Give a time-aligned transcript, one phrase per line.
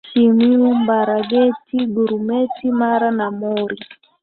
[0.09, 3.77] Simiyu Mbarageti Gurumeti Mara na Mori